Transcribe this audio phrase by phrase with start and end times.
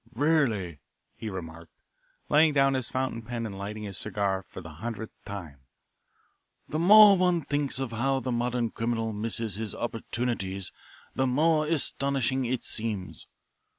[0.15, 0.79] "Really,"
[1.15, 1.71] he remarked,
[2.27, 5.59] laying down his fountain pen and lighting his cigar for the hundredth time,
[6.67, 10.71] "the more one thinks of how the modern criminal misses his opportunities
[11.13, 13.27] the more astonishing it seems.